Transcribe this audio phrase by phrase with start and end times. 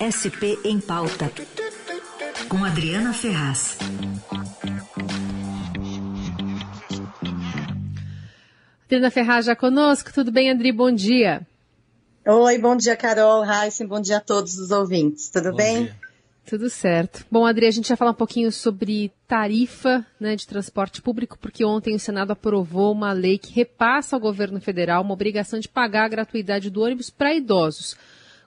[0.00, 1.30] SP em Pauta,
[2.48, 3.76] com Adriana Ferraz.
[8.86, 10.10] Adriana Ferraz já conosco.
[10.10, 10.72] Tudo bem, Adri?
[10.72, 11.46] Bom dia.
[12.26, 15.28] Oi, bom dia, Carol, Heisen, bom dia a todos os ouvintes.
[15.28, 15.84] Tudo bom bem?
[15.84, 15.96] Dia.
[16.46, 17.26] Tudo certo.
[17.30, 21.62] Bom, Adri, a gente vai falar um pouquinho sobre tarifa né, de transporte público, porque
[21.62, 26.06] ontem o Senado aprovou uma lei que repassa ao governo federal uma obrigação de pagar
[26.06, 27.98] a gratuidade do ônibus para idosos.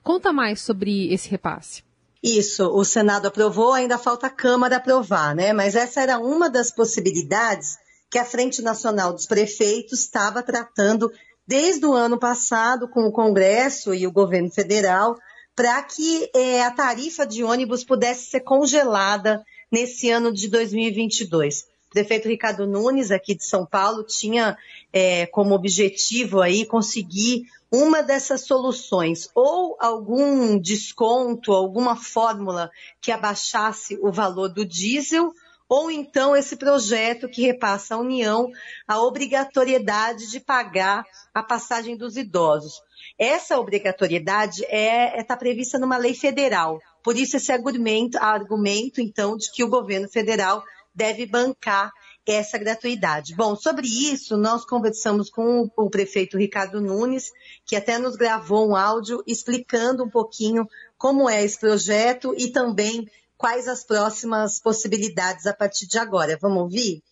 [0.04, 1.82] Conta mais sobre esse repasse.
[2.22, 5.52] Isso, o Senado aprovou, ainda falta a Câmara aprovar, né?
[5.54, 7.78] Mas essa era uma das possibilidades
[8.10, 11.10] que a Frente Nacional dos Prefeitos estava tratando
[11.46, 15.16] desde o ano passado com o Congresso e o governo federal
[15.56, 21.62] para que é, a tarifa de ônibus pudesse ser congelada nesse ano de 2022.
[21.88, 24.56] O prefeito Ricardo Nunes, aqui de São Paulo, tinha
[24.92, 33.98] é, como objetivo aí conseguir uma dessas soluções, ou algum desconto, alguma fórmula que abaixasse
[34.00, 35.32] o valor do diesel,
[35.68, 38.48] ou então esse projeto que repassa à União
[38.86, 42.80] a obrigatoriedade de pagar a passagem dos idosos.
[43.18, 46.78] Essa obrigatoriedade está é, é, tá prevista numa lei federal.
[47.02, 50.62] Por isso, esse argumento, argumento, então, de que o governo federal
[50.94, 51.90] deve bancar
[52.32, 53.34] essa gratuidade.
[53.34, 57.30] Bom, sobre isso, nós conversamos com o, prefeito Ricardo Nunes,
[57.66, 60.66] que até nos gravou um áudio explicando um pouquinho
[60.96, 66.38] como é esse projeto e também quais as próximas possibilidades a partir de agora.
[66.40, 67.02] Vamos ouvir?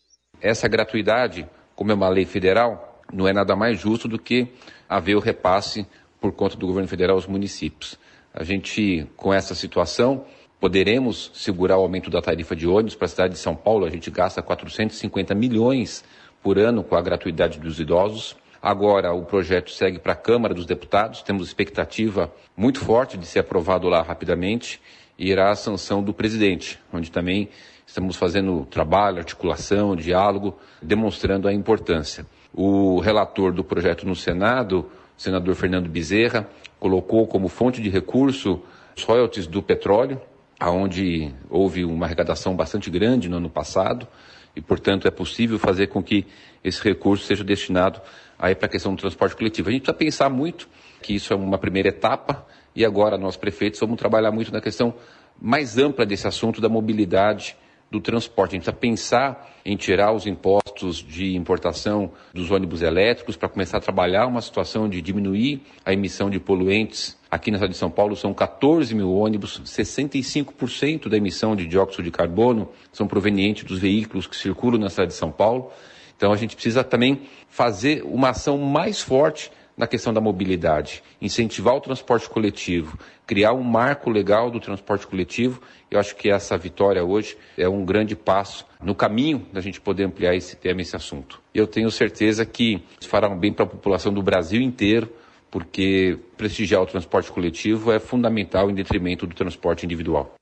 [0.41, 4.49] Essa gratuidade, como é uma lei federal, não é nada mais justo do que
[4.89, 5.87] haver o repasse
[6.21, 7.99] por conta do governo federal aos municípios.
[8.33, 10.25] A gente, com essa situação,
[10.63, 13.85] Poderemos segurar o aumento da tarifa de ônibus para a cidade de São Paulo.
[13.85, 16.05] A gente gasta 450 milhões
[16.41, 18.37] por ano com a gratuidade dos idosos.
[18.63, 21.21] Agora o projeto segue para a Câmara dos Deputados.
[21.21, 24.81] Temos expectativa muito forte de ser aprovado lá rapidamente
[25.19, 27.49] e irá a sanção do presidente, onde também
[27.85, 32.25] estamos fazendo trabalho, articulação, diálogo, demonstrando a importância.
[32.55, 34.89] O relator do projeto no Senado,
[35.19, 36.49] o senador Fernando Bezerra,
[36.79, 38.63] colocou como fonte de recurso
[38.97, 40.21] os royalties do petróleo,
[40.63, 44.07] aonde houve uma arrecadação bastante grande no ano passado
[44.55, 46.25] e, portanto, é possível fazer com que
[46.63, 48.01] esse recurso seja destinado
[48.39, 49.71] aí para a questão do transporte coletivo.
[49.71, 50.69] A gente precisa pensar muito
[51.03, 52.47] que isso é uma primeira etapa
[52.77, 54.95] e agora nós prefeitos vamos trabalhar muito na questão
[55.41, 57.57] mais ampla desse assunto da mobilidade
[57.93, 58.53] do transporte.
[58.53, 63.77] A gente precisa pensar em tirar os impostos de importação dos ônibus elétricos para começar
[63.77, 67.19] a trabalhar uma situação de diminuir a emissão de poluentes.
[67.31, 72.03] Aqui na cidade de São Paulo são 14 mil ônibus, 65% da emissão de dióxido
[72.03, 75.71] de carbono são provenientes dos veículos que circulam na cidade de São Paulo.
[76.17, 81.75] Então a gente precisa também fazer uma ação mais forte na questão da mobilidade, incentivar
[81.75, 85.61] o transporte coletivo, criar um marco legal do transporte coletivo.
[85.91, 90.05] Eu acho que essa vitória hoje é um grande passo no caminho da gente poder
[90.05, 91.41] ampliar esse tema, esse assunto.
[91.55, 95.11] Eu tenho certeza que fará um bem para a população do Brasil inteiro,
[95.51, 100.35] porque prestigiar o transporte coletivo é fundamental em detrimento do transporte individual.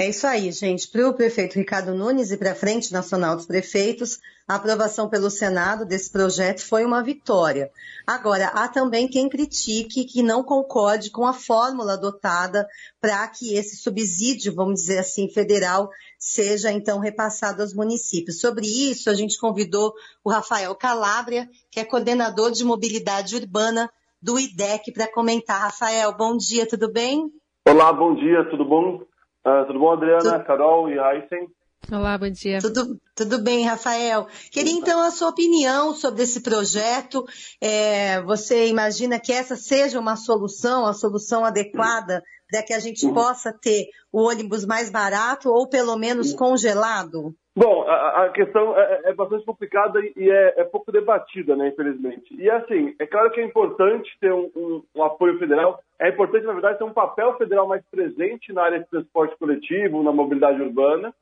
[0.00, 0.86] É isso aí, gente.
[0.86, 5.28] Para o prefeito Ricardo Nunes e para a Frente Nacional dos Prefeitos, a aprovação pelo
[5.28, 7.68] Senado desse projeto foi uma vitória.
[8.06, 12.64] Agora, há também quem critique que não concorde com a fórmula adotada
[13.00, 18.40] para que esse subsídio, vamos dizer assim, federal, seja então repassado aos municípios.
[18.40, 19.92] Sobre isso, a gente convidou
[20.22, 23.90] o Rafael Calabria, que é coordenador de mobilidade urbana
[24.22, 25.60] do IDEC, para comentar.
[25.60, 27.32] Rafael, bom dia, tudo bem?
[27.68, 29.07] Olá, bom dia, tudo bom?
[29.48, 30.44] Uh, tudo bom, Adriana, tudo...
[30.44, 31.48] Carol e Aysen?
[31.90, 32.58] Olá, bom dia.
[32.60, 34.26] Tudo, tudo bem, Rafael.
[34.50, 37.24] Queria então a sua opinião sobre esse projeto.
[37.58, 43.06] É, você imagina que essa seja uma solução, a solução adequada para que a gente
[43.06, 43.14] uhum.
[43.14, 47.34] possa ter o ônibus mais barato ou pelo menos congelado?
[47.58, 52.32] Bom, a, a questão é, é, bastante complicada e é, é, pouco debatida, né, infelizmente.
[52.40, 56.46] E assim, é claro que é importante ter um, um, um, apoio federal, é importante,
[56.46, 60.62] na verdade, ter um papel federal mais presente na área de transporte coletivo, na mobilidade
[60.62, 61.12] urbana,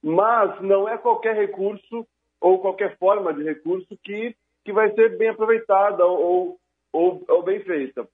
[0.00, 2.06] mas não é qualquer recurso
[2.40, 6.56] ou qualquer forma de recurso que, que vai ser bem aproveitada ou,
[6.92, 8.06] ou, ou bem feita.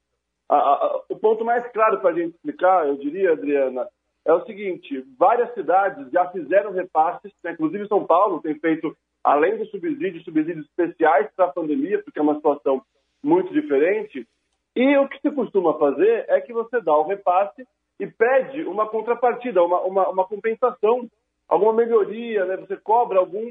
[0.48, 3.86] A, a, o ponto mais claro para a gente explicar, eu diria, Adriana,
[4.26, 7.52] é o seguinte: várias cidades já fizeram repasses, né?
[7.52, 12.22] inclusive São Paulo tem feito, além do subsídio, subsídios especiais para a pandemia, porque é
[12.22, 12.82] uma situação
[13.22, 14.26] muito diferente.
[14.74, 17.66] E o que se costuma fazer é que você dá o repasse
[17.98, 21.08] e pede uma contrapartida, uma, uma, uma compensação,
[21.48, 22.56] alguma melhoria, né?
[22.56, 23.50] você cobra algum,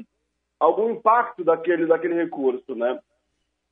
[0.60, 2.76] algum impacto daquele, daquele recurso.
[2.76, 3.00] Né?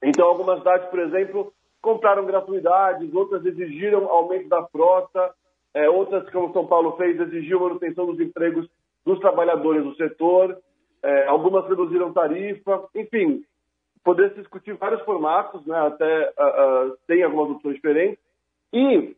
[0.02, 5.32] Então, algumas cidades, por exemplo, compraram gratuidades, outras exigiram aumento da frota,
[5.74, 8.68] é, outras, como São Paulo fez, exigiu manutenção dos empregos
[9.04, 10.56] dos trabalhadores do setor,
[11.02, 13.44] é, algumas reduziram tarifa, enfim,
[14.04, 18.18] poder se discutir vários formatos, né, até uh, uh, tem algumas opções diferentes,
[18.72, 19.16] e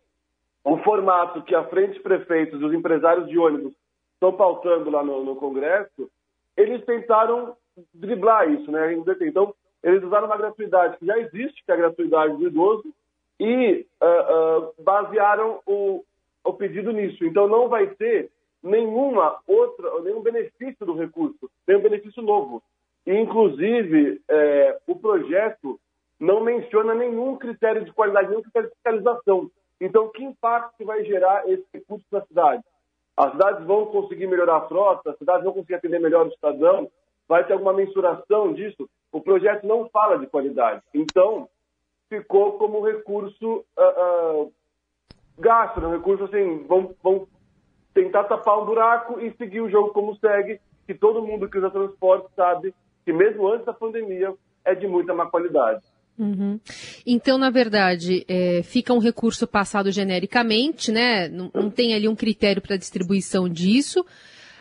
[0.64, 3.74] o formato que a frente prefeitos e os empresários de ônibus
[4.14, 6.10] estão pautando lá no, no Congresso,
[6.56, 7.56] eles tentaram
[7.92, 8.94] driblar isso, né?
[9.20, 12.92] Então, eles usaram uma gratuidade que já existe, que é a gratuidade do idoso,
[13.38, 16.02] e uh, basearam o,
[16.46, 17.24] o pedido nisso.
[17.24, 18.30] Então, não vai ter
[18.62, 22.62] nenhuma outra, nenhum benefício do recurso, nenhum benefício novo.
[23.06, 25.78] E, inclusive, é, o projeto
[26.18, 29.50] não menciona nenhum critério de qualidade, nenhum critério de fiscalização.
[29.80, 32.62] Então, que impacto vai gerar esse recurso na cidade?
[33.16, 36.90] As cidades vão conseguir melhorar a frota, as cidades vão conseguir atender melhor o cidadão,
[37.28, 38.88] vai ter alguma mensuração disso?
[39.12, 40.82] O projeto não fala de qualidade.
[40.92, 41.48] Então,
[42.08, 44.52] ficou como recurso uh, uh,
[45.38, 45.90] gasto, né?
[45.96, 47.26] recurso assim, vão, vão
[47.92, 51.70] tentar tapar um buraco e seguir o jogo como segue, que todo mundo que usa
[51.70, 52.74] transporte sabe
[53.04, 54.34] que mesmo antes da pandemia
[54.64, 55.82] é de muita má qualidade.
[56.18, 56.58] Uhum.
[57.06, 61.28] Então, na verdade, é, fica um recurso passado genericamente, né?
[61.28, 64.04] Não, não tem ali um critério para distribuição disso.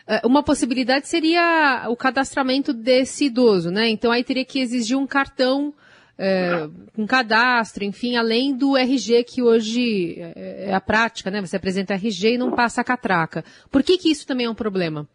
[0.08, 3.90] É, uma possibilidade seria o cadastramento desse idoso, né?
[3.90, 5.74] Então aí teria que exigir um cartão
[6.18, 6.68] é,
[6.98, 11.42] um cadastro, enfim, além do RG que hoje é, é a prática, né?
[11.42, 13.44] Você apresenta RG e não passa a catraca.
[13.72, 15.08] Por que, que isso também é um problema?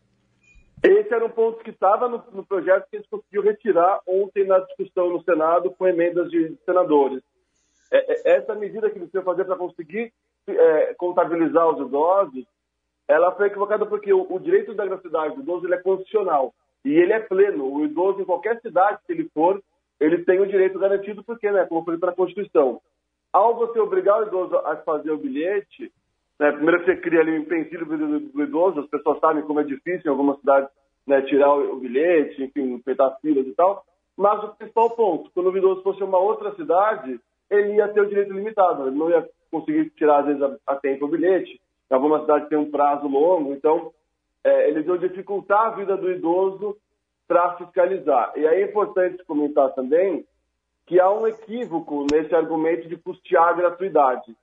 [0.83, 4.47] Esse era um ponto que estava no, no, projeto que a gente conseguiu retirar ontem
[4.47, 7.23] na discussão no Senado com emendas de senadores.
[7.93, 10.13] É, é, essa medida que eles iam fazer para conseguir
[10.47, 12.45] é, contabilizar os idosos,
[13.07, 16.55] ela foi equivocada porque o, o direito da gratuidade do idoso ele é constitucional
[16.85, 17.71] e ele é pleno.
[17.71, 19.63] O idoso, em qualquer cidade que ele for,
[20.01, 22.81] ele tem o direito garantido porque, né, como foi para a Constituição.
[23.33, 25.93] Ao você obrigar o idoso a fazer o bilhete,
[26.39, 30.03] né, primeiro você cria ali um empecilho do, idoso, as pessoas sabem como é difícil
[30.07, 30.71] em algumas cidades
[31.07, 33.85] né, tirar o, o, bilhete, enfim, peitar filas e tal.
[34.17, 37.21] Mas o principal ponto, quando o idoso fosse uma outra cidade,
[37.51, 40.77] ele ia ter o direito limitado, ele não ia conseguir tirar, às vezes, a, a
[40.77, 41.61] tempo o bilhete.
[41.91, 43.93] Em algumas cidades tem um prazo longo, então
[44.45, 46.77] é, eles iam dificultar a vida do idoso
[47.31, 48.33] para fiscalizar.
[48.35, 50.27] E aí é importante comentar também
[50.85, 54.37] que há um equívoco nesse argumento de custear a gratuidade.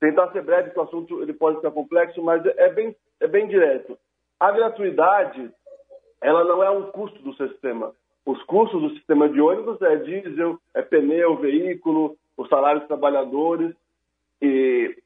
[0.00, 3.46] Tentar ser breve, que o assunto ele pode ficar complexo, mas é bem, é bem
[3.46, 3.98] direto.
[4.40, 5.52] A gratuidade,
[6.22, 7.92] ela não é um custo do sistema.
[8.24, 13.76] Os custos do sistema de ônibus é diesel, é pneu, veículo, os salários dos trabalhadores.
[14.40, 14.96] E,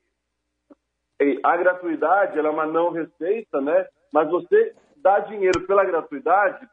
[1.21, 3.89] e a gratuidade, ela é uma não receita, né?
[4.13, 6.65] Mas você dá dinheiro pela gratuidade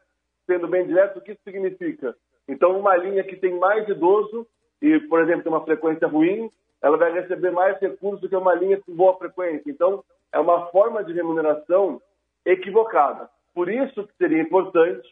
[0.51, 2.13] sendo bem direto, o que isso significa?
[2.45, 4.45] Então, uma linha que tem mais idoso
[4.81, 6.51] e, por exemplo, tem uma frequência ruim,
[6.81, 9.71] ela vai receber mais recursos do que uma linha com boa frequência.
[9.71, 10.03] Então,
[10.33, 12.01] é uma forma de remuneração
[12.45, 13.29] equivocada.
[13.53, 15.07] Por isso que seria importante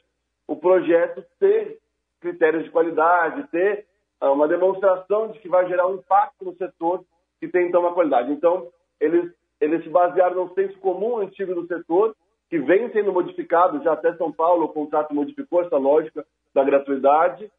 [0.46, 1.78] o projeto ter
[2.20, 3.86] critérios de qualidade, ter
[4.20, 7.06] ah, uma demonstração de que vai gerar um impacto no setor
[7.40, 8.32] que tem então uma qualidade.
[8.32, 8.68] Então,
[9.00, 9.32] eles,
[9.62, 12.14] eles se basearam no senso comum antigo do setor
[12.50, 17.50] que vem sendo modificado, já até São Paulo o contrato modificou essa lógica da gratuidade,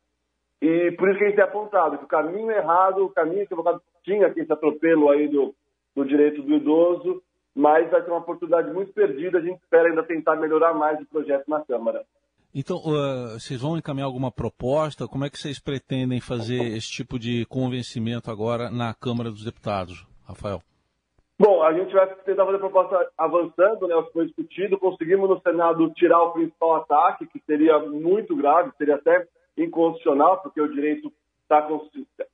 [0.60, 3.80] e por isso que a gente tem apontado que o caminho errado, o caminho equivocado,
[4.02, 5.54] tinha aqui esse atropelo aí do,
[5.94, 7.22] do direito do idoso,
[7.54, 11.06] mas vai ser uma oportunidade muito perdida, a gente espera ainda tentar melhorar mais o
[11.06, 12.04] projeto na Câmara.
[12.52, 15.06] Então, uh, vocês vão encaminhar alguma proposta?
[15.06, 20.04] Como é que vocês pretendem fazer esse tipo de convencimento agora na Câmara dos Deputados,
[20.26, 20.60] Rafael?
[21.40, 23.94] Bom, a gente vai tentar fazer a proposta avançando, né?
[24.12, 29.26] Foi discutido, conseguimos no Senado tirar o principal ataque, que seria muito grave, seria até
[29.56, 31.10] inconstitucional, porque o direito
[31.44, 31.66] está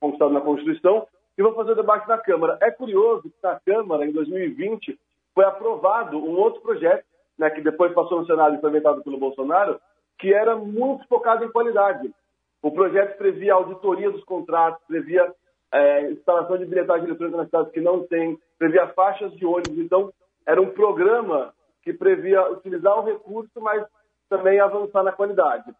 [0.01, 2.57] constado na Constituição, e vamos fazer o debate na Câmara.
[2.61, 4.99] É curioso que na Câmara, em 2020,
[5.33, 7.05] foi aprovado um outro projeto,
[7.39, 9.79] né, que depois passou no Senado e foi vetado pelo Bolsonaro,
[10.19, 12.13] que era muito focado em qualidade.
[12.61, 15.33] O projeto previa auditoria dos contratos, previa
[15.71, 19.77] é, instalação de bilhetagem eletrônica nas cidades que não tem, previa faixas de ônibus.
[19.77, 20.13] Então,
[20.45, 23.85] era um programa que previa utilizar o recurso, mas
[24.29, 25.73] também avançar na qualidade.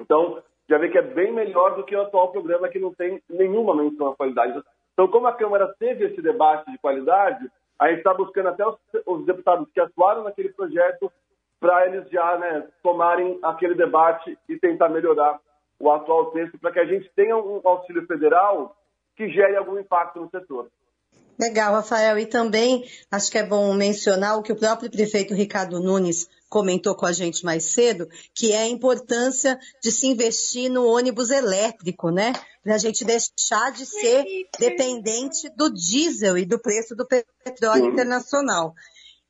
[0.00, 3.22] Então, já vê que é bem melhor do que o atual programa que não tem
[3.28, 4.60] nenhuma menção à qualidade.
[4.92, 8.76] Então, como a Câmara teve esse debate de qualidade, a gente está buscando até os,
[9.06, 11.12] os, deputados que atuaram naquele projeto
[11.60, 15.38] para eles já né, tomarem aquele debate e tentar melhorar
[15.78, 18.74] o atual texto para que a gente tenha um auxílio federal
[19.16, 20.70] que gere algum impacto no setor.
[21.38, 22.18] Legal, Rafael.
[22.18, 26.94] E também acho que é bom mencionar o que o próprio prefeito Ricardo Nunes comentou
[26.94, 32.10] com a gente mais cedo, que é a importância de se investir no ônibus elétrico,
[32.10, 32.32] né?
[32.66, 34.24] para a gente deixar de ser
[34.58, 38.74] dependente do diesel e do preço do petróleo internacional.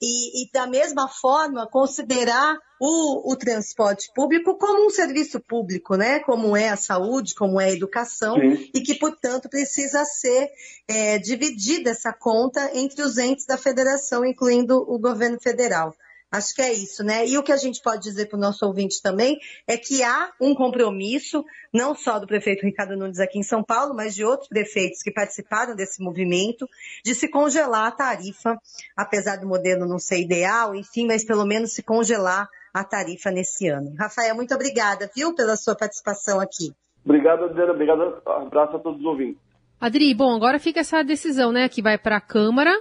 [0.00, 6.20] E, e, da mesma forma, considerar o, o, transporte público como um serviço público, né?
[6.20, 8.70] Como é a saúde, como é a educação, Sim.
[8.74, 10.50] e que, portanto, precisa ser
[10.86, 15.94] é, dividida essa conta entre os entes da federação, incluindo o governo federal.
[16.30, 17.26] Acho que é isso, né?
[17.26, 20.32] E o que a gente pode dizer para o nosso ouvinte também é que há
[20.40, 24.48] um compromisso, não só do prefeito Ricardo Nunes aqui em São Paulo, mas de outros
[24.48, 26.68] prefeitos que participaram desse movimento,
[27.04, 28.58] de se congelar a tarifa,
[28.96, 33.68] apesar do modelo não ser ideal, enfim, mas pelo menos se congelar a tarifa nesse
[33.68, 33.94] ano.
[33.98, 36.74] Rafael, muito obrigada, viu, pela sua participação aqui.
[37.04, 37.72] Obrigado, Adriana.
[37.72, 38.22] Obrigado.
[38.26, 39.40] Abraço a todos os ouvintes.
[39.80, 42.72] Adri, bom, agora fica essa decisão, né, que vai para a Câmara.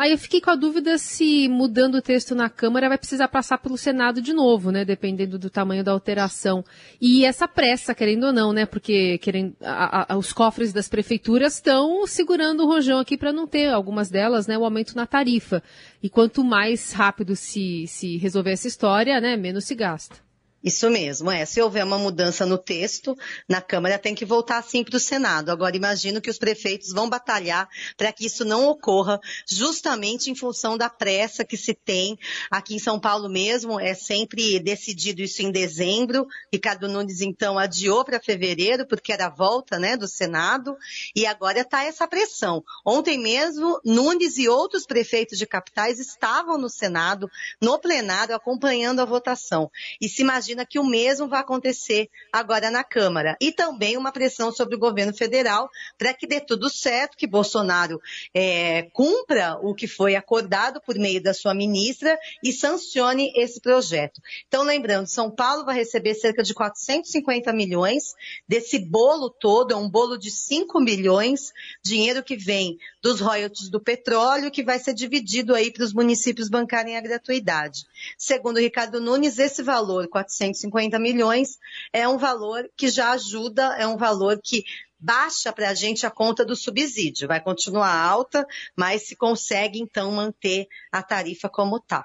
[0.00, 3.58] Aí eu fiquei com a dúvida se mudando o texto na Câmara vai precisar passar
[3.58, 4.82] pelo Senado de novo, né?
[4.82, 6.64] Dependendo do tamanho da alteração.
[6.98, 8.64] E essa pressa, querendo ou não, né?
[8.64, 13.46] Porque querendo, a, a, os cofres das prefeituras estão segurando o rojão aqui para não
[13.46, 15.62] ter, algumas delas, né, o aumento na tarifa.
[16.02, 20.29] E quanto mais rápido se, se resolver essa história, né, menos se gasta.
[20.62, 21.46] Isso mesmo, é.
[21.46, 23.16] Se houver uma mudança no texto,
[23.48, 25.50] na Câmara tem que voltar sim para o Senado.
[25.50, 30.76] Agora, imagino que os prefeitos vão batalhar para que isso não ocorra, justamente em função
[30.76, 32.18] da pressa que se tem.
[32.50, 36.26] Aqui em São Paulo mesmo, é sempre decidido isso em dezembro.
[36.52, 40.76] Ricardo Nunes, então, adiou para fevereiro, porque era a volta né, do Senado,
[41.16, 42.62] e agora está essa pressão.
[42.84, 49.06] Ontem mesmo, Nunes e outros prefeitos de capitais estavam no Senado, no plenário, acompanhando a
[49.06, 49.70] votação.
[49.98, 53.36] E se imagina imagina que o mesmo vai acontecer agora na Câmara.
[53.40, 58.00] E também uma pressão sobre o governo federal para que dê tudo certo, que Bolsonaro
[58.34, 64.20] é, cumpra o que foi acordado por meio da sua ministra e sancione esse projeto.
[64.48, 68.14] Então, lembrando, São Paulo vai receber cerca de 450 milhões
[68.48, 71.52] desse bolo todo, é um bolo de 5 milhões,
[71.82, 76.48] dinheiro que vem dos royalties do petróleo, que vai ser dividido aí para os municípios
[76.48, 77.84] bancarem a gratuidade.
[78.18, 81.58] Segundo Ricardo Nunes, esse valor, 450 milhões,
[81.92, 84.64] é um valor que já ajuda, é um valor que
[84.98, 87.26] baixa para a gente a conta do subsídio.
[87.26, 92.04] Vai continuar alta, mas se consegue então manter a tarifa como está.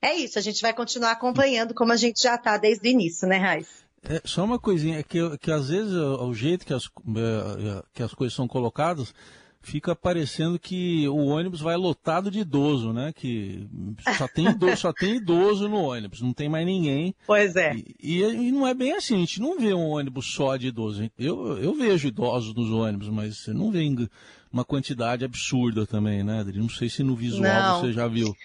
[0.00, 3.26] É isso, a gente vai continuar acompanhando como a gente já está desde o início,
[3.26, 3.84] né, Raiz?
[4.02, 8.12] É, só uma coisinha, que, que às vezes o jeito que as, é, que as
[8.12, 9.14] coisas são colocadas,
[9.64, 13.12] fica parecendo que o ônibus vai lotado de idoso, né?
[13.14, 13.66] Que
[14.16, 17.14] só tem idoso, só tem idoso no ônibus, não tem mais ninguém.
[17.26, 17.74] Pois é.
[17.74, 20.68] E, e, e, não é bem assim, a gente não vê um ônibus só de
[20.68, 21.10] idoso.
[21.18, 23.84] Eu, eu vejo idosos nos ônibus, mas você não vê
[24.52, 26.58] uma quantidade absurda também, né, Adri?
[26.58, 27.80] Não sei se no visual não.
[27.80, 28.36] você já viu.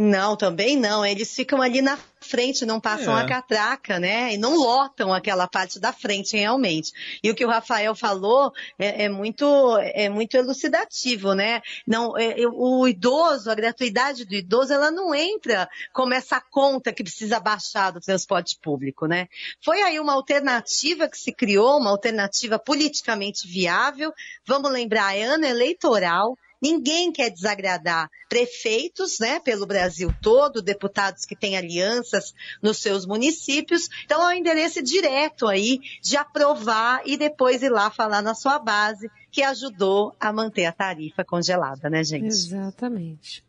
[0.00, 1.04] Não, também não.
[1.04, 3.22] Eles ficam ali na frente, não passam é.
[3.22, 4.32] a catraca, né?
[4.32, 6.92] E não lotam aquela parte da frente realmente.
[7.20, 9.44] E o que o Rafael falou é, é muito,
[9.78, 11.60] é muito elucidativo, né?
[11.84, 17.02] Não, é, o idoso, a gratuidade do idoso, ela não entra como essa conta que
[17.02, 19.26] precisa baixar do transporte público, né?
[19.64, 24.12] Foi aí uma alternativa que se criou, uma alternativa politicamente viável.
[24.46, 31.36] Vamos lembrar, é ano eleitoral Ninguém quer desagradar prefeitos, né, pelo Brasil todo, deputados que
[31.36, 33.88] têm alianças nos seus municípios.
[34.04, 38.58] Então, é um endereço direto aí de aprovar e depois ir lá falar na sua
[38.58, 42.26] base que ajudou a manter a tarifa congelada, né, gente?
[42.26, 43.44] Exatamente.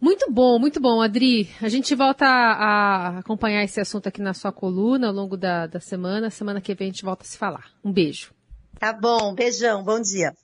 [0.00, 1.50] Muito bom, muito bom, Adri.
[1.60, 5.78] A gente volta a acompanhar esse assunto aqui na sua coluna ao longo da, da
[5.78, 6.30] semana.
[6.30, 7.66] Semana que vem a gente volta a se falar.
[7.84, 8.32] Um beijo.
[8.78, 10.34] Tá bom, beijão, bom dia.